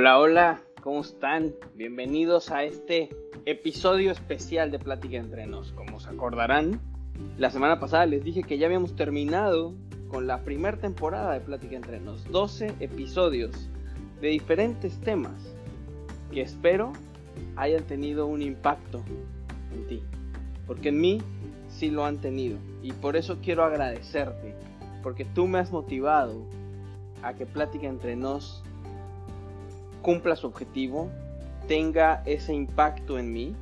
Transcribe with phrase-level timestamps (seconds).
[0.00, 1.54] Hola, hola, ¿cómo están?
[1.74, 3.10] Bienvenidos a este
[3.44, 5.72] episodio especial de Plática entre nos.
[5.72, 6.80] Como se acordarán,
[7.36, 9.74] la semana pasada les dije que ya habíamos terminado
[10.08, 12.24] con la primera temporada de Plática entre nos.
[12.30, 13.68] 12 episodios
[14.22, 15.54] de diferentes temas
[16.32, 16.94] que espero
[17.56, 19.04] hayan tenido un impacto
[19.74, 20.02] en ti.
[20.66, 21.18] Porque en mí
[21.68, 22.56] sí lo han tenido.
[22.82, 24.54] Y por eso quiero agradecerte.
[25.02, 26.46] Porque tú me has motivado
[27.22, 28.64] a que Plática entre nos
[30.02, 31.10] cumpla su objetivo,
[31.68, 33.54] tenga ese impacto en mí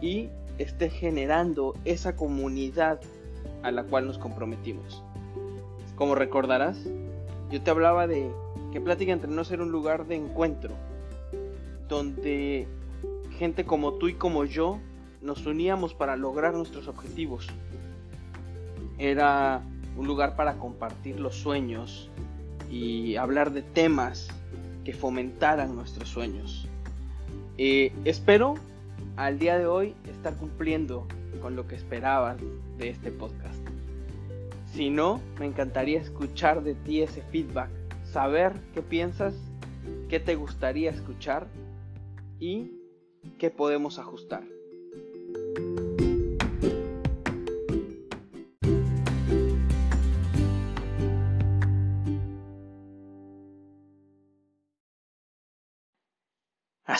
[0.00, 3.00] y esté generando esa comunidad
[3.62, 5.02] a la cual nos comprometimos.
[5.96, 6.78] Como recordarás,
[7.50, 8.30] yo te hablaba de
[8.72, 10.74] que Plática entre nos era un lugar de encuentro,
[11.88, 12.66] donde
[13.38, 14.78] gente como tú y como yo
[15.22, 17.46] nos uníamos para lograr nuestros objetivos.
[18.98, 19.62] Era
[19.96, 22.10] un lugar para compartir los sueños
[22.70, 24.28] y hablar de temas
[24.86, 26.68] que fomentaran nuestros sueños.
[27.58, 28.54] Eh, espero
[29.16, 31.08] al día de hoy estar cumpliendo
[31.42, 32.36] con lo que esperaban
[32.78, 33.58] de este podcast.
[34.72, 37.68] Si no, me encantaría escuchar de ti ese feedback,
[38.04, 39.34] saber qué piensas,
[40.08, 41.48] qué te gustaría escuchar
[42.38, 42.70] y
[43.40, 44.44] qué podemos ajustar.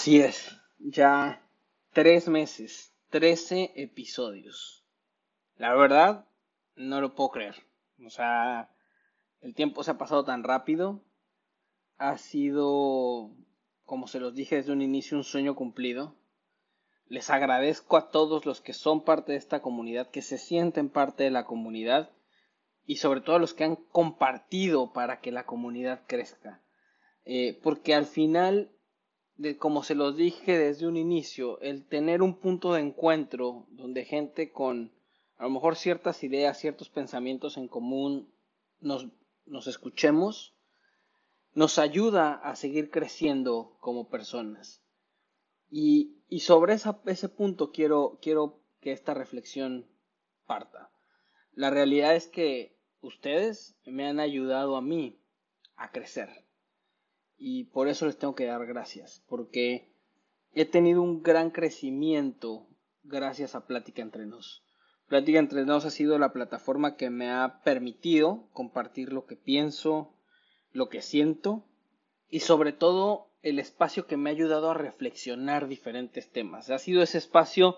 [0.06, 1.42] Así es, ya
[1.92, 4.84] tres meses, trece episodios.
[5.56, 6.28] La verdad,
[6.76, 7.56] no lo puedo creer.
[8.06, 8.70] O sea,
[9.40, 11.02] el tiempo se ha pasado tan rápido.
[11.98, 13.32] Ha sido,
[13.84, 16.14] como se los dije desde un inicio, un sueño cumplido.
[17.08, 21.24] Les agradezco a todos los que son parte de esta comunidad, que se sienten parte
[21.24, 22.12] de la comunidad
[22.84, 26.62] y sobre todo a los que han compartido para que la comunidad crezca.
[27.24, 28.70] Eh, porque al final
[29.58, 34.50] como se los dije desde un inicio, el tener un punto de encuentro donde gente
[34.50, 34.92] con
[35.36, 38.32] a lo mejor ciertas ideas, ciertos pensamientos en común
[38.80, 39.06] nos,
[39.66, 40.54] escuchemos,
[41.52, 44.82] nos ayuda a seguir creciendo como personas.
[45.70, 49.86] Y, sobre ese punto quiero, quiero que esta reflexión
[50.46, 50.90] parta.
[51.52, 55.20] La realidad es que ustedes me han ayudado a mí
[55.76, 56.45] a crecer
[57.38, 59.92] y por eso les tengo que dar gracias, porque
[60.52, 62.66] he tenido un gran crecimiento
[63.04, 64.64] gracias a Plática entre nos.
[65.08, 70.14] Plática entre nos ha sido la plataforma que me ha permitido compartir lo que pienso,
[70.72, 71.64] lo que siento
[72.28, 76.70] y sobre todo el espacio que me ha ayudado a reflexionar diferentes temas.
[76.70, 77.76] Ha sido ese espacio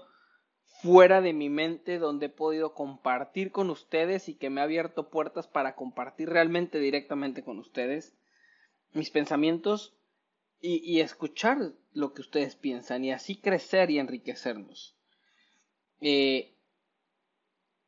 [0.80, 5.10] fuera de mi mente donde he podido compartir con ustedes y que me ha abierto
[5.10, 8.17] puertas para compartir realmente directamente con ustedes
[8.92, 9.94] mis pensamientos
[10.60, 14.96] y, escuchar lo que ustedes piensan y así crecer y enriquecernos.
[16.00, 16.54] Eh,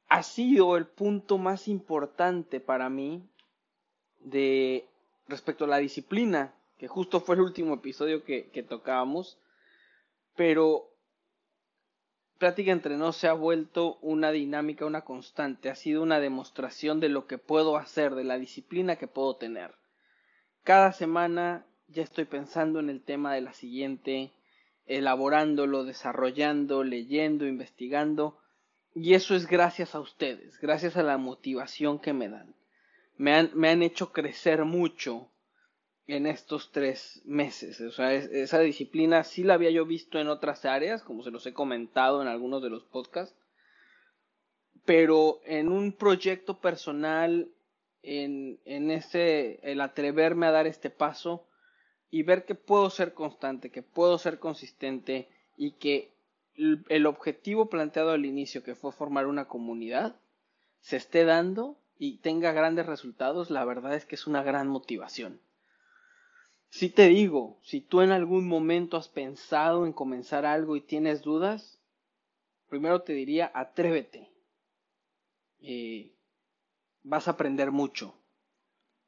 [0.08, 3.28] ha sido el punto más importante para mí
[4.20, 4.88] de
[5.26, 9.38] respecto a la disciplina, que justo fue el último episodio que, tocábamos,
[10.36, 10.86] pero
[12.38, 17.10] Plática entre nos se ha vuelto una dinámica, una constante, ha sido una demostración de
[17.10, 19.74] lo que puedo hacer, de la disciplina que puedo tener.
[20.64, 24.32] Cada semana ya estoy pensando en el tema de la siguiente,
[24.86, 28.38] elaborándolo, desarrollando, leyendo, investigando.
[28.94, 32.54] Y eso es gracias a ustedes, gracias a la motivación que me dan.
[33.16, 35.28] Me han, me han hecho crecer mucho
[36.06, 37.80] en estos tres meses.
[37.80, 41.46] O sea, esa disciplina sí la había yo visto en otras áreas, como se los
[41.46, 43.36] he comentado en algunos de los podcasts.
[44.84, 47.48] Pero en un proyecto personal
[48.02, 51.46] en, ese, el atreverme a dar este paso
[52.10, 56.12] y ver que puedo ser constante, que puedo ser consistente y que
[56.54, 60.16] el, objetivo planteado al inicio, que fue formar una comunidad,
[60.80, 65.40] se esté dando y tenga grandes resultados, la verdad es que es una gran motivación.
[66.70, 71.22] Si te digo, si tú en algún momento has pensado en comenzar algo y tienes
[71.22, 71.78] dudas,
[72.68, 74.30] primero te diría atrévete.
[75.60, 76.12] Eh,
[77.02, 78.14] vas a aprender mucho.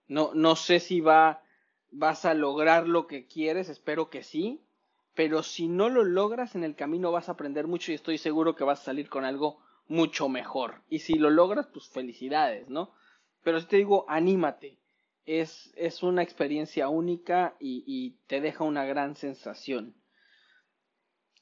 [0.09, 1.43] No, no sé si va,
[1.91, 4.61] vas a lograr lo que quieres, espero que sí,
[5.15, 8.57] pero si no lo logras en el camino vas a aprender mucho y estoy seguro
[8.57, 10.83] que vas a salir con algo mucho mejor.
[10.89, 12.95] Y si lo logras, pues felicidades, ¿no?
[13.43, 14.79] Pero si te digo, anímate.
[15.25, 19.95] Es, es una experiencia única y, y te deja una gran sensación.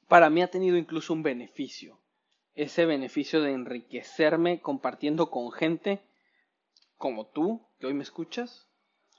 [0.06, 1.98] Para mí ha tenido incluso un beneficio.
[2.54, 6.02] Ese beneficio de enriquecerme compartiendo con gente
[7.00, 8.68] como tú, que hoy me escuchas,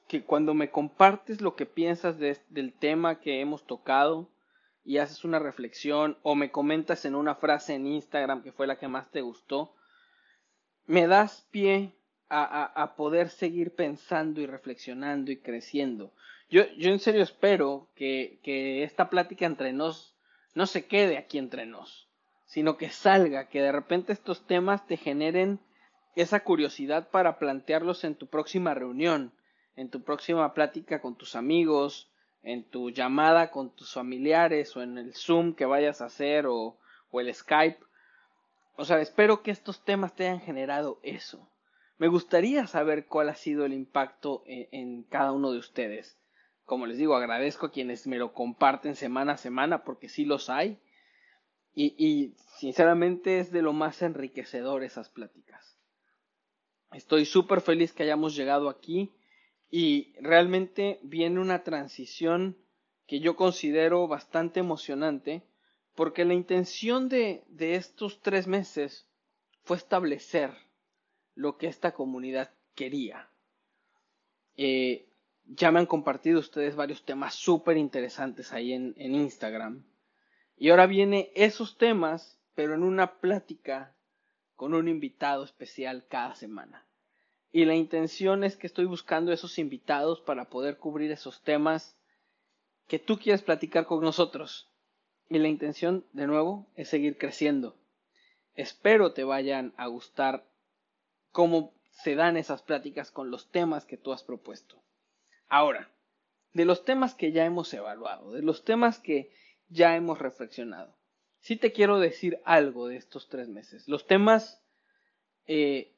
[0.07, 4.29] que cuando me compartes lo que piensas del tema que hemos tocado
[4.85, 8.77] y haces una reflexión o me comentas en una frase en Instagram que fue la
[8.77, 9.73] que más te gustó,
[10.85, 11.95] me das pie
[12.29, 16.13] a, poder seguir pensando y reflexionando y creciendo.
[16.51, 20.15] Yo, yo en serio espero que, que esta plática entre nos
[20.53, 22.07] no se quede aquí entre nos,
[22.45, 25.59] sino que salga, que de repente estos temas te generen
[26.15, 29.31] esa curiosidad para plantearlos en tu próxima reunión,
[29.75, 32.11] en tu próxima plática con tus amigos,
[32.43, 36.77] en tu llamada con tus familiares o en el Zoom que vayas a hacer o,
[37.13, 37.79] el Skype.
[38.77, 41.49] O sea, espero que estos temas te hayan generado eso.
[41.97, 46.17] Me gustaría saber cuál ha sido el impacto en, en, cada uno de ustedes.
[46.65, 50.49] Como les digo, agradezco a quienes me lo comparten semana a semana porque sí los
[50.49, 50.79] hay.
[51.73, 55.70] Y sinceramente es de lo más enriquecedor esas pláticas.
[56.91, 59.11] Estoy súper feliz que hayamos llegado aquí
[59.69, 62.57] y realmente viene una transición
[63.07, 65.43] que yo considero bastante emocionante
[65.95, 69.07] porque la intención de, de estos tres meses
[69.63, 70.51] fue establecer
[71.35, 73.29] lo que esta comunidad quería.
[74.57, 75.07] Eh,
[75.45, 79.85] ya me han compartido ustedes varios temas súper interesantes ahí en, en Instagram.
[80.57, 83.95] Y ahora viene esos temas, pero en una plática
[84.61, 86.85] con un invitado especial cada semana.
[87.51, 91.97] Y la intención es que estoy buscando esos invitados para poder cubrir esos temas
[92.87, 94.69] que tú quieres platicar con nosotros.
[95.29, 97.75] Y la intención, de nuevo, es seguir creciendo.
[98.53, 100.45] Espero te vayan a gustar
[101.31, 104.79] cómo se dan esas pláticas con los temas que tú has propuesto.
[105.47, 105.89] Ahora,
[106.53, 109.33] de los temas que ya hemos evaluado, de los temas que
[109.69, 111.00] ya hemos reflexionado,
[111.41, 113.87] sí te quiero decir algo de estos tres meses.
[113.87, 114.63] Los temas
[115.45, 115.93] eh,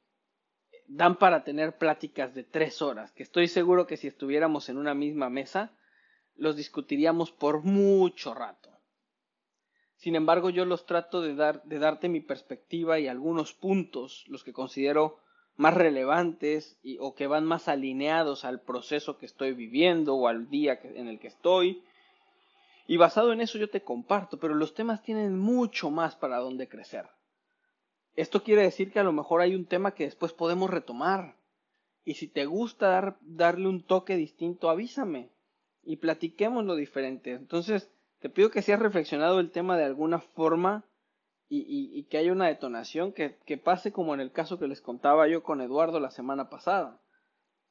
[0.88, 4.94] dan para tener pláticas de tres horas, que estoy seguro que si estuviéramos en una
[4.94, 5.78] misma mesa,
[6.36, 8.72] los discutiríamos por mucho rato.
[9.96, 14.44] Sin embargo, yo los trato de, dar, de darte mi perspectiva y algunos puntos, los
[14.44, 15.20] que considero
[15.56, 20.50] más relevantes y, o que van más alineados al proceso que estoy viviendo o al
[20.50, 21.84] día en el que estoy.
[22.94, 26.70] Y basado en eso yo te comparto, pero los temas tienen mucho más para dónde
[26.70, 27.08] crecer.
[28.16, 31.36] Esto quiere decir que a lo mejor hay un tema que después podemos retomar.
[32.06, 35.32] Y si te gusta dar, darle un toque distinto, avísame
[35.82, 37.32] y platiquemos lo diferente.
[37.32, 40.86] Entonces, te pido que si has reflexionado el tema de alguna forma
[41.50, 45.28] y, que haya una detonación que, que, pase como en el caso que les contaba
[45.28, 47.02] yo con Eduardo la semana pasada.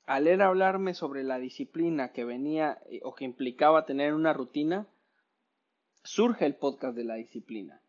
[0.05, 4.89] Al él hablarme sobre la disciplina que venía eh, o que implicaba tener una rutina,
[6.03, 7.81] surge el podcast de la disciplina.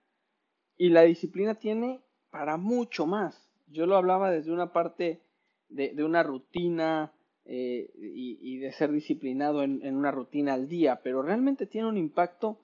[0.77, 3.49] Y la disciplina tiene para mucho más.
[3.67, 5.21] Yo lo hablaba desde una parte
[5.69, 7.13] de, una rutina
[7.45, 11.97] eh, y, de ser disciplinado en, en, una rutina al día, pero realmente tiene un
[11.97, 12.59] impacto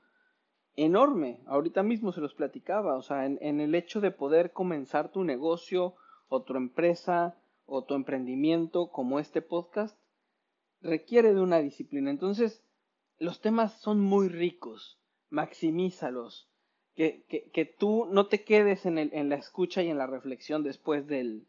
[0.76, 1.42] enorme.
[1.46, 5.24] Ahorita mismo se los platicaba, o sea, en, en el hecho de poder comenzar tu
[5.24, 5.96] negocio
[6.28, 7.36] o tu empresa
[7.66, 9.98] o tu emprendimiento como este podcast
[10.82, 12.10] requiere de una disciplina.
[12.10, 12.64] Entonces,
[13.18, 14.99] los temas son muy ricos,
[15.30, 16.50] maximízalos,
[16.96, 17.24] que,
[17.54, 21.08] que, tú no te quedes en, el, en la escucha y en la reflexión después
[21.08, 21.48] del,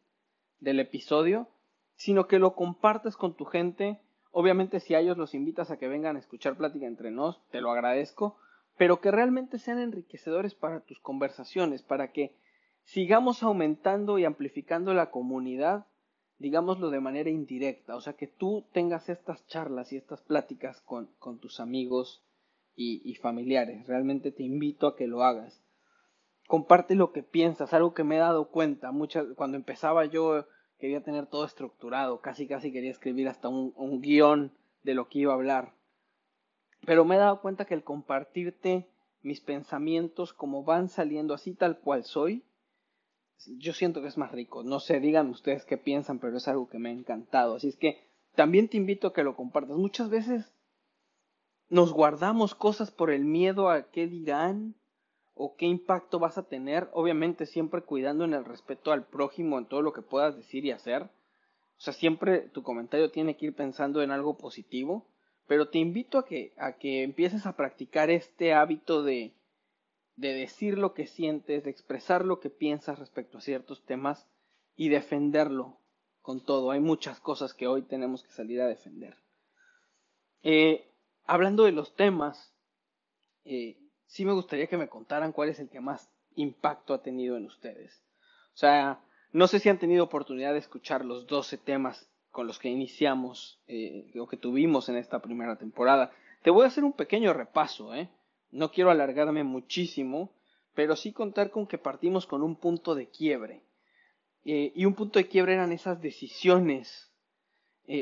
[0.61, 1.49] del episodio,
[1.97, 4.01] sino que lo compartas con tu gente.
[4.31, 7.61] Obviamente si a ellos los invitas a que vengan a escuchar plática entre nos, te
[7.61, 8.39] lo agradezco,
[8.77, 12.37] pero que realmente sean enriquecedores para tus conversaciones, para que
[12.85, 15.87] sigamos aumentando y amplificando la comunidad,
[16.39, 21.11] digámoslo de manera indirecta, o sea, que tú tengas estas charlas y estas pláticas con,
[21.19, 22.25] con tus amigos,
[22.77, 23.87] y, familiares.
[23.87, 25.63] Realmente te invito a que lo hagas.
[26.47, 28.91] Comparte lo que piensas, algo que me he dado cuenta.
[28.91, 30.47] Muchas, cuando empezaba yo
[30.79, 35.21] quería tener todo estructurado, casi casi quería escribir hasta un, un guion de lo que
[35.21, 35.75] iba a hablar.
[36.87, 38.89] Pero me he dado cuenta que el compartirte
[39.23, 42.45] mis pensamientos como van saliendo así tal cual soy,
[43.59, 44.63] yo siento que es más rico.
[44.63, 47.57] No sé, digan ustedes qué piensan, pero es algo que me ha encantado.
[47.57, 47.99] Así es que
[48.35, 49.77] también te invito a que lo compartas.
[49.77, 50.55] Muchas veces
[51.71, 54.75] nos guardamos cosas por el miedo a qué dirán
[55.35, 59.67] o qué impacto vas a tener, obviamente siempre cuidando en el respeto al prójimo en
[59.67, 61.05] todo lo que puedas decir y hacer.
[61.05, 65.07] O sea, siempre tu comentario tiene que ir pensando en algo positivo,
[65.47, 69.35] pero te invito a que a que empieces a practicar este hábito de
[70.17, 74.29] de decir lo que sientes, de expresar lo que piensas respecto a ciertos temas
[74.77, 75.81] y defenderlo
[76.21, 76.71] con todo.
[76.71, 79.17] Hay muchas cosas que hoy tenemos que salir a defender.
[80.43, 80.90] Eh,
[81.25, 82.53] hablando de los temas,
[83.45, 87.37] eh, sí me gustaría que me contaran cuál es el que más impacto ha tenido
[87.37, 88.03] en ustedes.
[88.55, 89.01] O sea,
[89.33, 93.61] no sé si han tenido oportunidad de escuchar los 12 temas con los que iniciamos
[93.67, 96.13] eh, o que tuvimos en esta primera temporada.
[96.43, 98.09] Te voy a hacer un pequeño repaso, ¿eh?
[98.51, 100.33] No quiero alargarme muchísimo,
[100.75, 103.63] pero sí contar con que partimos con un punto de quiebre.
[104.45, 107.09] Eh, y un punto de quiebre eran esas decisiones,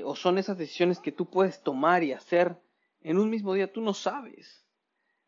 [0.05, 2.59] o son esas decisiones que tú puedes tomar y hacer
[3.03, 4.65] en un mismo día, tú no sabes.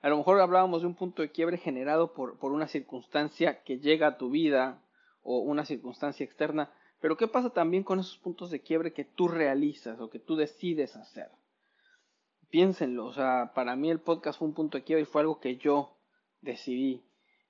[0.02, 3.78] A lo mejor hablábamos de un punto de quiebre generado por, por una circunstancia que
[3.78, 4.82] llega a tu vida
[5.22, 9.28] o una circunstancia externa, pero ¿qué pasa también con esos puntos de quiebre que tú
[9.28, 11.30] realizas o que tú decides hacer?
[12.50, 15.38] Piénsenlo, o sea, para mí el podcast fue un punto de quiebre y fue algo
[15.38, 15.96] que yo
[16.40, 17.02] decidí.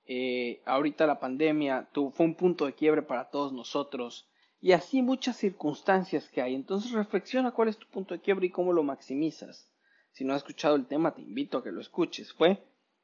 [0.04, 4.28] Eh, ahorita la pandemia fue un punto de quiebre para todos nosotros
[4.60, 6.54] y así muchas circunstancias que hay.
[6.54, 9.69] Entonces reflexiona cuál es tu punto de quiebre y cómo lo maximizas.
[10.12, 12.32] Si no has escuchado el tema, te invito a que lo escuches.
[12.32, 12.62] Fue,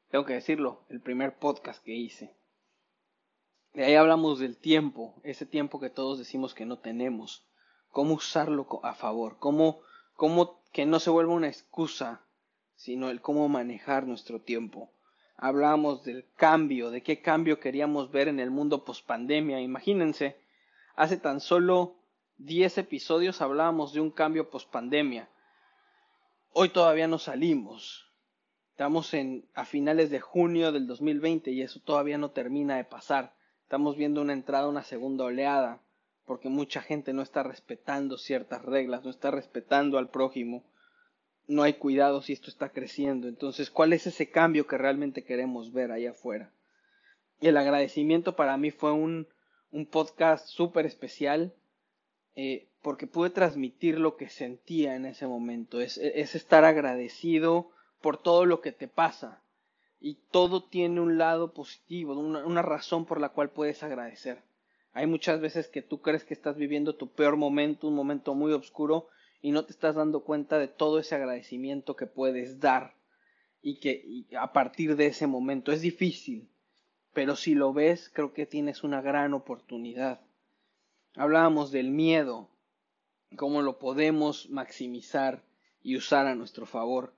[0.09, 2.35] tengo que decirlo, el primer podcast que hice.
[3.73, 7.45] De ahí hablamos del tiempo, ese tiempo que todos decimos que no tenemos,
[7.89, 9.81] cómo usarlo a favor, cómo,
[10.15, 12.21] cómo que no se vuelva una excusa,
[12.75, 14.91] sino el cómo manejar nuestro tiempo.
[15.35, 19.61] Hablamos del cambio, de qué cambio queríamos ver en el mundo pospandemia.
[19.61, 20.37] Imagínense,
[20.95, 21.95] hace tan solo
[22.37, 25.29] 10 episodios hablábamos de un cambio pospandemia.
[26.59, 28.11] Hoy todavía no salimos.
[28.71, 33.35] Estamos en, a finales de junio del 2020 y eso todavía no termina de pasar.
[33.61, 35.83] Estamos viendo una entrada, una segunda oleada,
[36.25, 40.63] porque mucha gente no está respetando ciertas reglas, no está respetando al prójimo,
[41.45, 43.27] no hay cuidado si esto está creciendo.
[43.27, 46.51] Entonces, ¿cuál es ese cambio que realmente queremos ver allá afuera?
[47.39, 49.27] El agradecimiento para mí fue un,
[49.69, 51.53] un podcast súper especial
[52.37, 55.81] eh, porque pude transmitir lo que sentía en ese momento.
[55.81, 59.41] Es, es estar agradecido por todo lo que te pasa
[59.99, 64.43] y todo tiene un lado positivo, una, razón por la cual puedes agradecer.
[64.93, 68.53] Hay muchas veces que tú crees que estás viviendo tu peor momento, un momento muy
[68.53, 69.07] oscuro,
[69.41, 72.93] y no te estás dando cuenta de todo ese agradecimiento que puedes dar
[73.63, 76.47] y que a partir de ese momento es difícil,
[77.13, 80.21] pero si lo ves creo que tienes una gran oportunidad.
[81.17, 82.47] Hablábamos del miedo,
[83.37, 85.41] cómo lo podemos maximizar
[85.81, 87.15] y usar a nuestro favor.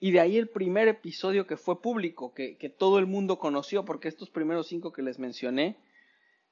[0.00, 4.08] Y de ahí el primer episodio que fue público, que, todo el mundo conoció, porque
[4.08, 5.76] estos primeros cinco que les mencioné,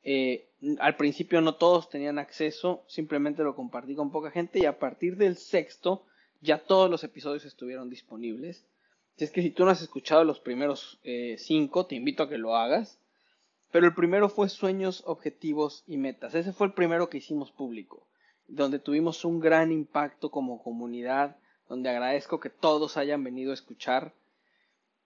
[0.02, 4.78] eh, al principio no todos tenían acceso, simplemente lo compartí con poca gente y a
[4.78, 6.04] partir del sexto
[6.42, 8.66] ya todos los episodios estuvieron disponibles.
[9.16, 12.28] Si es que si tú no has escuchado los primeros eh, cinco, te invito a
[12.28, 12.98] que lo hagas.
[13.72, 16.34] Pero el primero fue sueños, objetivos y metas.
[16.34, 18.06] Ese fue el primero que hicimos público,
[18.46, 21.38] donde tuvimos un gran impacto como comunidad,
[21.70, 24.12] donde agradezco que todos hayan venido a escuchar.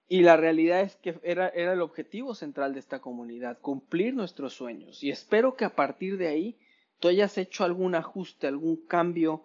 [0.08, 5.02] Y la realidad es que era, el objetivo central de esta comunidad, cumplir nuestros sueños.
[5.02, 6.58] Y espero que a partir de ahí
[6.98, 9.44] tú hayas hecho algún ajuste, algún cambio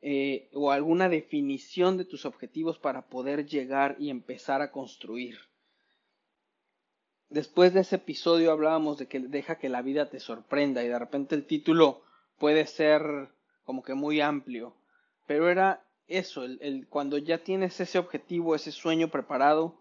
[0.00, 5.49] eh, o alguna definición de tus objetivos para poder llegar y empezar a construir.
[7.30, 10.98] Después de ese episodio hablábamos de que deja que la vida te sorprenda y de
[10.98, 12.02] repente el título
[12.38, 13.30] puede ser
[13.64, 14.74] como que muy amplio,
[15.28, 19.76] pero era eso, el, cuando ya tienes ese objetivo, ese sueño preparado,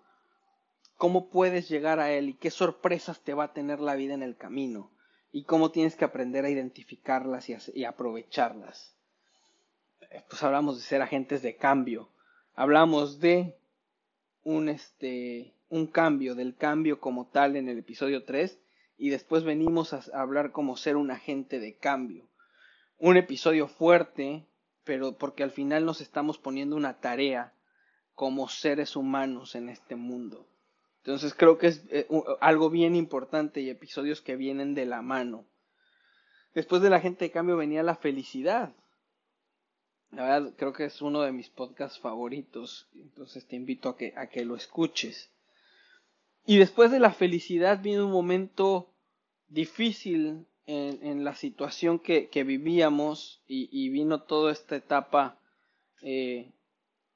[0.96, 4.22] cómo puedes llegar a él y qué sorpresas te va a tener la vida en
[4.22, 4.92] el camino
[5.32, 8.96] y cómo tienes que aprender a identificarlas y, aprovecharlas.
[10.02, 12.10] Eh, pues hablamos de ser agentes de cambio,
[12.54, 13.58] hablamos de
[14.44, 18.60] un, este, un cambio, del cambio como tal en el episodio 3
[18.98, 22.28] y después venimos a hablar como ser un agente de cambio.
[22.98, 24.46] Un episodio fuerte,
[24.84, 27.54] pero porque al final nos estamos poniendo una tarea
[28.14, 30.46] como seres humanos en este mundo.
[30.98, 32.08] Entonces creo que es eh,
[32.42, 35.46] algo bien importante y episodios que vienen de la mano.
[36.54, 38.76] Después de la gente de cambio venía la felicidad.
[40.12, 42.90] La verdad creo que es uno de mis podcasts favoritos.
[42.96, 45.32] Entonces te invito a que, a que lo escuches.
[46.50, 48.92] Y después de la felicidad viene un momento
[49.50, 55.40] difícil en, la situación que, vivíamos y, vino toda esta etapa
[56.02, 56.52] eh,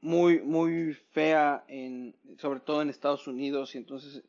[0.02, 4.24] muy, muy fea, en, sobre todo en Estados Unidos, y entonces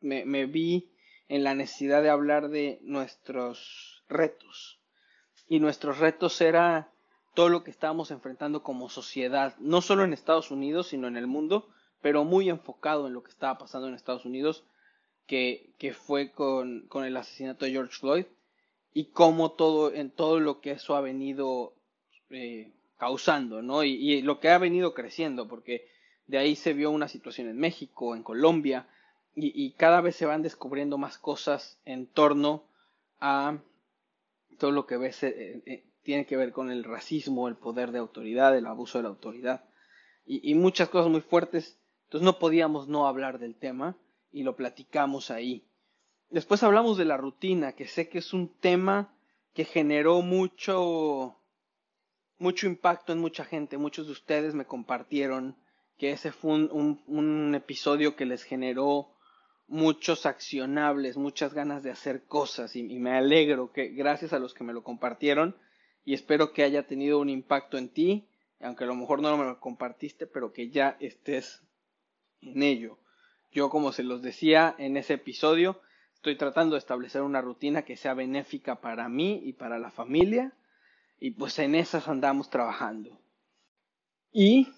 [0.00, 0.92] me, me vi
[1.28, 4.78] en la necesidad de hablar de nuestros retos.
[5.48, 6.92] Y nuestros retos era
[7.32, 11.26] todo lo que estábamos enfrentando como sociedad, no solo en Estados Unidos, sino en el
[11.26, 11.70] mundo,
[12.00, 14.64] pero muy enfocado en lo que estaba pasando en Estados Unidos,
[15.26, 18.24] que, que fue con, con, el asesinato de George Floyd
[18.94, 21.74] y cómo todo, en todo lo que eso ha venido
[22.30, 23.84] eh, causando, ¿no?
[23.84, 25.88] Y, lo que ha venido creciendo, porque
[26.26, 28.88] de ahí se vio una situación en México, en Colombia,
[29.40, 32.64] y, cada vez se van descubriendo más cosas en torno
[33.20, 33.58] a
[34.58, 38.00] todo lo que ves, eh, eh, tiene que ver con el racismo, el poder de
[38.00, 39.64] autoridad, el abuso de la autoridad
[40.26, 41.78] y, y muchas cosas muy fuertes.
[42.08, 43.94] Entonces no podíamos no hablar del tema
[44.32, 45.68] y lo platicamos ahí.
[46.30, 49.14] Después hablamos de la rutina, que sé que es un tema
[49.52, 51.36] que generó mucho,
[52.38, 53.76] mucho impacto en mucha gente.
[53.76, 55.54] Muchos de ustedes me compartieron
[55.98, 59.10] que ese fue un, un, episodio que les generó
[59.66, 64.54] muchos accionables, muchas ganas de hacer cosas y, y, me alegro que gracias a los
[64.54, 65.56] que me lo compartieron
[66.06, 68.28] y espero que haya tenido un impacto en ti,
[68.60, 71.67] aunque a lo mejor no me lo compartiste, pero que ya estés
[72.40, 72.98] en ello.
[73.50, 75.80] Yo, como se los decía en ese episodio,
[76.14, 80.52] estoy tratando de establecer una rutina que sea benéfica para mí y para la familia,
[81.18, 83.18] y pues en esas andamos trabajando.
[84.32, 84.68] Y,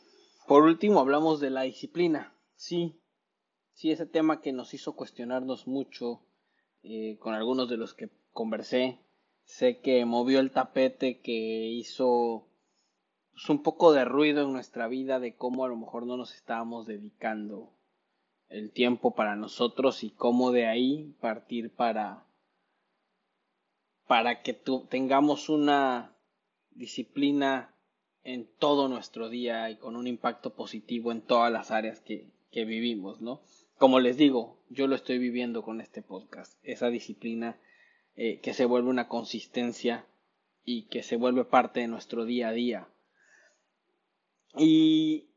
[0.47, 2.33] por último, hablamos de la disciplina.
[2.55, 3.01] Sí,
[3.73, 6.23] sí, ese tema que nos hizo cuestionarnos mucho
[6.83, 9.01] eh, con algunos de los que conversé.
[9.45, 12.47] Sé que movió el tapete, que hizo
[13.49, 16.87] un poco de ruido en nuestra vida de cómo a lo mejor no nos estábamos
[16.87, 17.73] dedicando
[18.49, 22.27] el tiempo para nosotros y cómo de ahí partir para
[24.07, 24.55] para que
[24.89, 26.17] tengamos una
[26.71, 27.75] disciplina
[28.25, 32.65] en todo nuestro día y con un impacto positivo en todas las áreas que, que
[32.65, 33.41] vivimos, ¿no?
[33.79, 37.59] Como les digo, yo lo estoy viviendo con este podcast, esa disciplina
[38.17, 40.07] eh, que se vuelve una consistencia
[40.65, 42.89] y que se vuelve parte de nuestro día a día.
[44.57, 45.31] Y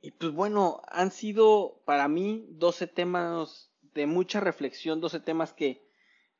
[0.00, 5.86] y pues bueno, han sido para mí 12 temas de mucha reflexión, 12 temas que,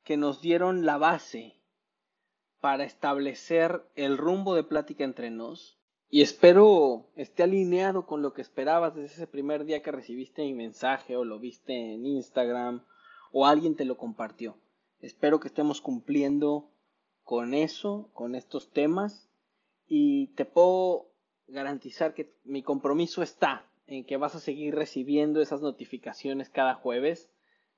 [0.05, 1.61] que nos dieron la base
[2.61, 5.79] para establecer el rumbo de plática entre nos.
[6.09, 10.55] Y espero esté alineado con lo que esperabas desde ese primer día que recibiste mi
[10.55, 12.85] mensaje o lo viste en Instagram
[13.33, 14.57] o alguien te lo compartió.
[15.01, 16.71] Espero que estemos cumpliendo
[17.25, 19.29] con eso, con estos temas.
[19.87, 21.08] Y te puedo
[21.49, 27.31] garantizar que mi compromiso está en que vas a seguir recibiendo esas notificaciones cada jueves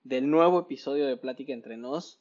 [0.03, 2.21] del nuevo episodio de Plática entre nos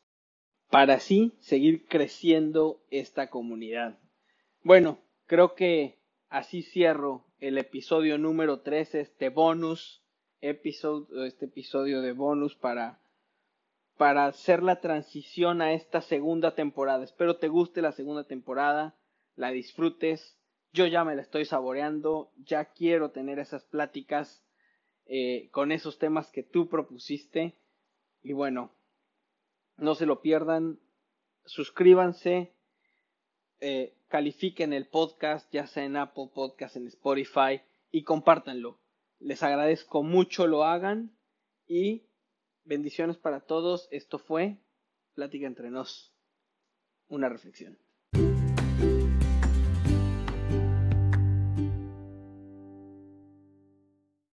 [0.70, 3.98] para así seguir creciendo esta comunidad.
[4.64, 5.98] Bueno, creo que
[6.30, 10.04] así cierro el episodio número 13, este bonus
[10.42, 13.00] episodio, este episodio de bonus para
[13.98, 17.04] para hacer la transición a esta segunda temporada.
[17.04, 18.96] Espero te guste la segunda temporada,
[19.36, 20.39] la disfrutes
[20.72, 24.44] yo ya me la estoy saboreando, ya quiero tener esas pláticas
[25.06, 27.56] eh, con esos temas que tú propusiste.
[28.22, 28.72] Y bueno,
[29.78, 30.80] no se lo pierdan,
[31.46, 32.54] suscríbanse,
[33.60, 38.80] eh, califiquen el podcast, ya sea en Apple Podcast, en Spotify, y compártanlo.
[39.20, 41.12] Les agradezco mucho lo hagan
[41.68, 42.04] y
[42.64, 43.88] bendiciones para todos.
[43.92, 44.58] Esto fue
[45.16, 46.14] Plática entre nos,
[47.10, 47.78] una reflexión.